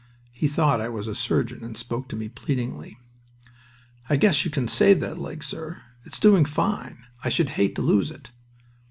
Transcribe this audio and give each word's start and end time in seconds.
He 0.31 0.47
thought 0.47 0.81
I 0.81 0.89
was 0.89 1.07
a 1.07 1.13
surgeon, 1.13 1.63
and 1.63 1.77
spoke 1.77 2.07
to 2.09 2.15
me 2.15 2.27
pleadingly: 2.27 2.97
"I 4.09 4.15
guess 4.15 4.43
you 4.43 4.49
can 4.49 4.67
save 4.67 4.99
that 5.01 5.19
leg, 5.19 5.43
sir. 5.43 5.77
It's 6.05 6.19
doing 6.19 6.43
fine. 6.43 7.03
I 7.23 7.29
should 7.29 7.49
hate 7.49 7.75
to 7.75 7.83
lose 7.83 8.09
it." 8.09 8.31